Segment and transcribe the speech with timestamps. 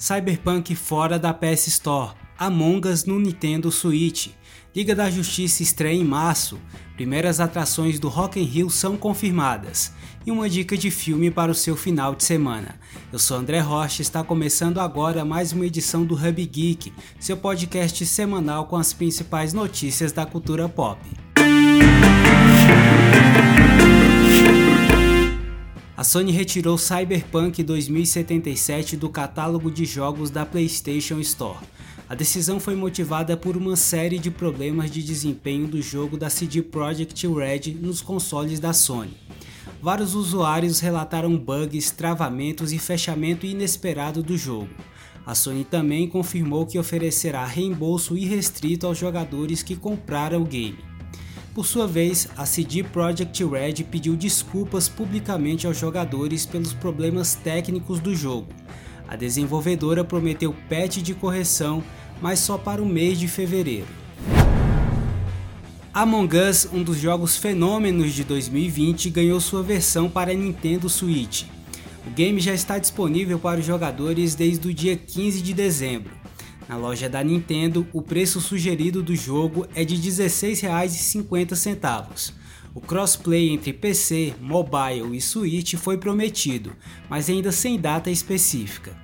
[0.00, 4.28] Cyberpunk fora da PS Store, Among Us no Nintendo Switch,
[4.74, 6.58] Liga da Justiça estreia em março,
[6.96, 9.92] primeiras atrações do Rock in Rio são confirmadas
[10.24, 12.80] e uma dica de filme para o seu final de semana.
[13.12, 17.36] Eu sou André Rocha e está começando agora mais uma edição do Hub Geek, seu
[17.36, 20.98] podcast semanal com as principais notícias da cultura pop.
[26.00, 31.58] A Sony retirou Cyberpunk 2077 do catálogo de jogos da PlayStation Store.
[32.08, 36.62] A decisão foi motivada por uma série de problemas de desempenho do jogo da CD
[36.62, 39.12] Projekt Red nos consoles da Sony.
[39.82, 44.70] Vários usuários relataram bugs, travamentos e fechamento inesperado do jogo.
[45.26, 50.89] A Sony também confirmou que oferecerá reembolso irrestrito aos jogadores que compraram o game.
[51.54, 57.98] Por sua vez, a CD Projekt Red pediu desculpas publicamente aos jogadores pelos problemas técnicos
[57.98, 58.46] do jogo.
[59.08, 61.82] A desenvolvedora prometeu patch de correção,
[62.22, 63.88] mas só para o mês de fevereiro.
[65.92, 71.46] Among Us, um dos jogos fenômenos de 2020, ganhou sua versão para Nintendo Switch.
[72.06, 76.19] O game já está disponível para os jogadores desde o dia 15 de dezembro.
[76.68, 82.32] Na loja da Nintendo, o preço sugerido do jogo é de R$ 16,50.
[82.72, 86.72] O crossplay entre PC, mobile e Switch foi prometido,
[87.08, 88.96] mas ainda sem data específica.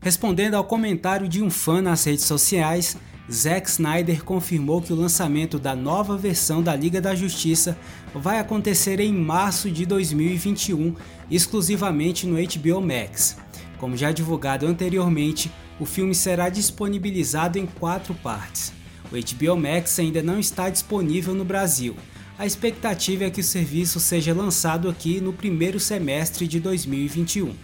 [0.00, 2.96] Respondendo ao comentário de um fã nas redes sociais,
[3.30, 7.76] Zack Snyder confirmou que o lançamento da nova versão da Liga da Justiça
[8.14, 10.94] vai acontecer em março de 2021,
[11.30, 13.36] exclusivamente no HBO Max.
[13.78, 18.72] Como já divulgado anteriormente, o filme será disponibilizado em quatro partes.
[19.10, 21.96] O HBO Max ainda não está disponível no Brasil.
[22.38, 27.54] A expectativa é que o serviço seja lançado aqui no primeiro semestre de 2021.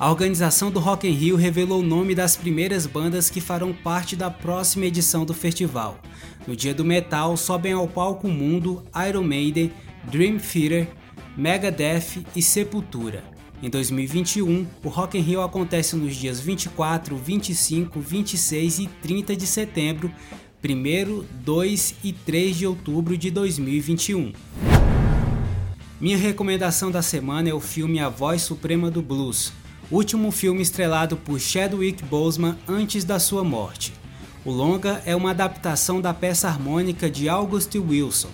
[0.00, 4.14] A organização do Rock in Rio revelou o nome das primeiras bandas que farão parte
[4.14, 5.98] da próxima edição do festival.
[6.46, 9.72] No dia do metal sobem ao palco Mundo, Iron Maiden,
[10.04, 10.88] Dream Theater,
[11.36, 13.37] Megadeth e Sepultura.
[13.60, 19.46] Em 2021, o Rock in Rio acontece nos dias 24, 25, 26 e 30 de
[19.48, 20.12] setembro,
[20.64, 24.32] 1, 2 e 3 de outubro de 2021.
[26.00, 29.52] Minha recomendação da semana é o filme A Voz Suprema do Blues,
[29.90, 33.92] último filme estrelado por Chadwick Boseman antes da sua morte.
[34.44, 38.30] O longa é uma adaptação da peça harmônica de August Wilson.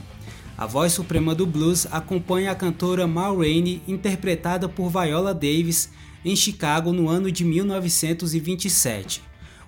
[0.56, 5.90] A voz suprema do blues acompanha a cantora Ma Rainey, interpretada por Viola Davis,
[6.24, 9.20] em Chicago no ano de 1927.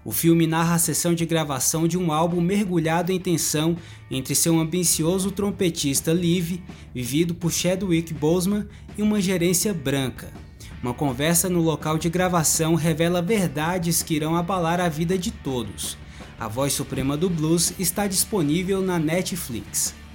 [0.05, 3.77] O filme narra a sessão de gravação de um álbum mergulhado em tensão
[4.09, 6.61] entre seu ambicioso trompetista Liv,
[6.95, 10.33] vivido por Chadwick Boseman, e uma gerência branca.
[10.81, 15.99] Uma conversa no local de gravação revela verdades que irão abalar a vida de todos.
[16.39, 20.06] A voz suprema do blues está disponível na Netflix.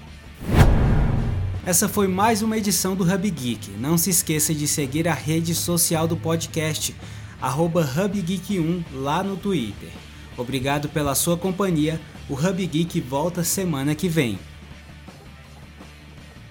[1.63, 3.69] Essa foi mais uma edição do Hub Geek.
[3.77, 6.95] Não se esqueça de seguir a rede social do podcast,
[7.39, 9.89] HubGeek1 lá no Twitter.
[10.35, 12.01] Obrigado pela sua companhia.
[12.27, 14.39] O Hub Geek volta semana que vem.